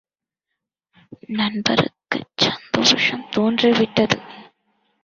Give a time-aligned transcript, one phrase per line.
[1.31, 4.17] நண்பருக்குச் சந்தேகம் தோன்றி விட்டது.